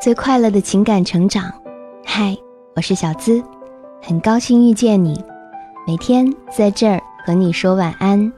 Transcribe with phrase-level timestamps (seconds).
[0.00, 1.52] 最快乐的情感成长。
[2.06, 2.34] 嗨，
[2.74, 3.44] 我是小资，
[4.00, 5.22] 很高兴遇见你。
[5.86, 8.32] 每天在这儿和你说晚安。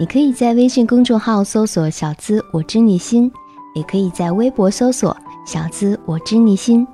[0.00, 3.30] 你可以在微信公众号搜索“小资我知你心”，
[3.76, 5.16] 也可以在微博搜索
[5.46, 6.84] “小资我知你心”，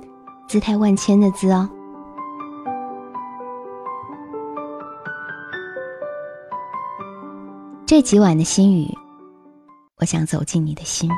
[0.47, 1.67] 姿态万千的“资”哦。
[7.87, 8.87] 这几晚的心语，
[9.97, 11.09] 我想走进你的心。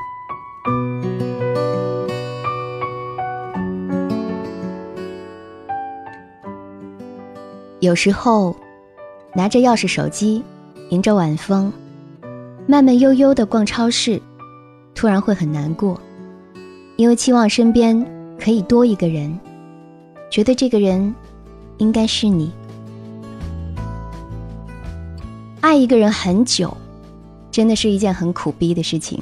[7.88, 8.54] 有时候，
[9.34, 10.44] 拿着钥匙、手机，
[10.90, 11.72] 迎着晚风，
[12.68, 14.22] 慢慢悠悠的逛超市，
[14.94, 15.98] 突然会很难过，
[16.98, 18.06] 因为期望身边
[18.38, 19.40] 可以多一个人，
[20.30, 21.16] 觉得这个人
[21.78, 22.52] 应该是你。
[25.62, 26.76] 爱一个人很久，
[27.50, 29.18] 真的是一件很苦逼的事情。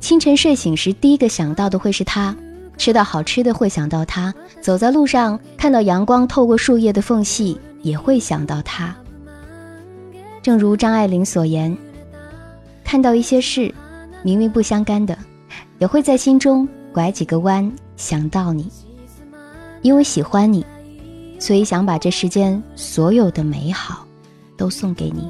[0.00, 2.34] 清晨睡醒时，第一个想到的会是他；
[2.80, 8.96] 吃到好吃的会想到他；走在路上看到阳光透过树叶的缝隙，也会想到他。
[10.40, 11.76] 正如张爱玲所言
[12.82, 13.72] ：“看到一些事，
[14.22, 15.14] 明明不相干的，
[15.78, 18.72] 也会在心中拐几个弯想到你。
[19.82, 20.64] 因为喜欢你，
[21.38, 24.06] 所以想把这世间所有的美好。”
[24.56, 25.28] 都送给你。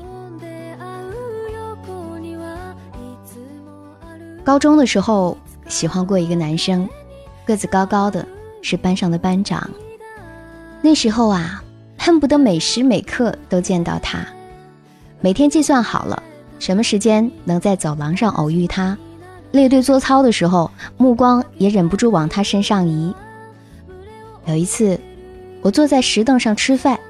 [4.44, 5.36] 高中的时候
[5.69, 6.89] 喜欢过一个男生，
[7.50, 8.24] 个子高高的，
[8.62, 9.68] 是班上的班长。
[10.80, 11.60] 那时候啊，
[11.98, 14.24] 恨不得每时每刻都见到他。
[15.20, 16.22] 每天计算好了
[16.60, 18.96] 什么时间能在走廊上偶遇他，
[19.50, 23.12] 列队做操的时候，目光也忍不住往他身上移。
[24.46, 24.96] 有一次，
[25.60, 27.00] 我坐在石凳上吃饭，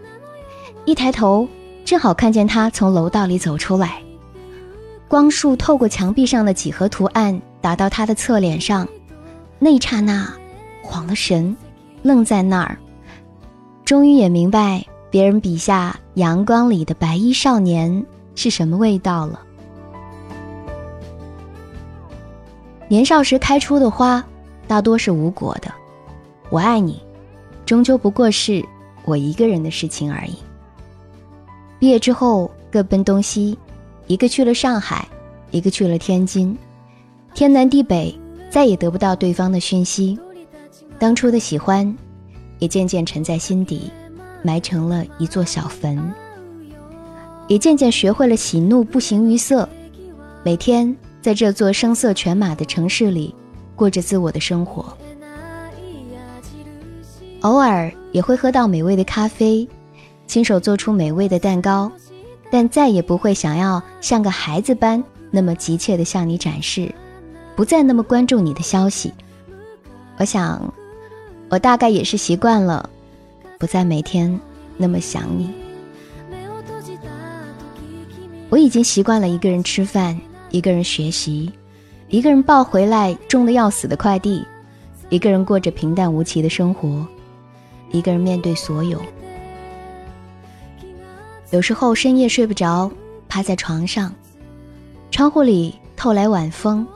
[0.87, 1.47] 一抬头。
[1.85, 4.01] 正好看见他从楼道里走出来，
[5.07, 8.89] 光束透过墙壁上的几何图案打到他的侧脸上，
[9.63, 10.27] 那一刹那，
[10.83, 11.55] 晃了神，
[12.03, 12.79] 愣在那儿，
[13.85, 18.05] 终于也明白别人笔下阳光里的白衣少年
[18.35, 19.39] 是什么味道了。
[22.89, 24.25] 年少时开出的花，
[24.67, 25.71] 大多是无果的。
[26.49, 27.01] 我爱你，
[27.67, 28.65] 终究不过是
[29.05, 30.35] 我一个人的事情而已。
[31.79, 33.57] 毕业之后各奔东西，
[34.07, 35.07] 一个去了上海，
[35.51, 36.57] 一个去了天津，
[37.35, 38.19] 天南地北，
[38.51, 40.19] 再也得不到对方的讯息。
[40.99, 41.97] 当初的喜欢，
[42.59, 43.91] 也渐渐沉在心底，
[44.43, 46.13] 埋成了一座小坟。
[47.49, 49.69] 也渐渐学会了喜怒不形于色，
[50.45, 53.35] 每天在这座声色犬马的城市里，
[53.75, 54.97] 过着自我的生活。
[57.41, 59.67] 偶尔也会喝到美味的咖啡。
[60.27, 61.91] 亲手做出美味的蛋糕，
[62.53, 66.95] 但再也不会想要像个孩子般那么急切地向你展示，
[67.61, 69.13] 不再那么关注你的消息。
[70.17, 70.73] 我想，
[71.51, 72.89] 我大概也是习惯了，
[73.59, 74.41] 不再每天
[74.79, 75.53] 那么想你。
[78.49, 81.53] 我已经习惯了一个人吃饭，一个人学习，
[82.09, 84.43] 一个人抱回来重的要死的快递，
[85.11, 87.07] 一个人过着平淡无奇的生活，
[87.91, 88.99] 一个人面对所有。
[91.51, 92.91] 有时候深夜睡不着，
[93.29, 94.11] 趴在床上，
[95.11, 96.87] 窗户里透来晚风。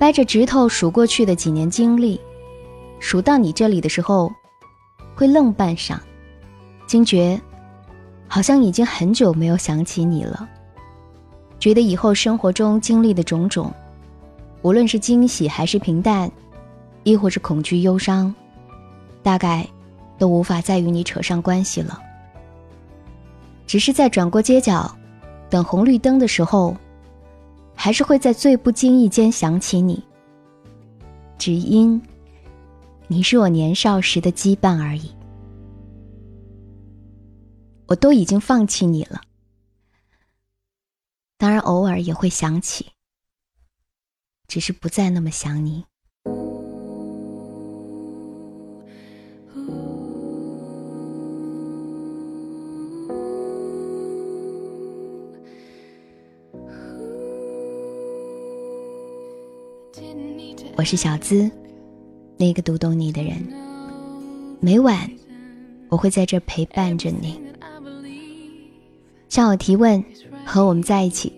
[0.00, 2.18] 掰着指头数过去的几年经历，
[3.00, 4.32] 数到你这里的时候，
[5.14, 5.98] 会愣半晌，
[6.86, 7.38] 惊觉，
[8.26, 10.48] 好像已经很久没有想起你了。
[11.58, 13.70] 觉得以后生活中经历的种种，
[14.62, 16.32] 无论是惊喜还是平淡，
[17.02, 18.34] 亦或是恐惧忧伤，
[19.22, 19.68] 大概
[20.16, 22.00] 都无法再与你扯上关系了。
[23.66, 24.90] 只是在转过街角，
[25.50, 26.74] 等红绿灯的时候，
[27.82, 30.04] 还是会在最不经意间想起你。
[31.38, 31.98] 只因，
[33.08, 35.10] 你是我年少时的羁绊而已。
[37.86, 39.22] 我都已经放弃你了，
[41.38, 42.90] 当然偶尔也会想起，
[44.46, 45.82] 只是不再那么想你。
[60.80, 61.50] 我是小资，
[62.38, 63.36] 那个读懂你的人。
[64.60, 64.98] 每晚
[65.90, 67.38] 我会在这陪伴着你。
[69.28, 70.02] 向我提问，
[70.42, 71.30] 和我们在一起，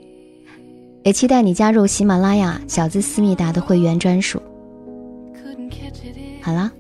[1.03, 4.41] 也期待你加入喜马拉雅小资思密达的会员专属。
[6.41, 6.71] 好了，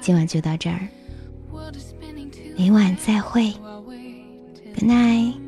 [0.00, 0.80] 今晚就到这儿，
[2.56, 3.52] 明晚再会
[4.74, 5.47] ，Good night。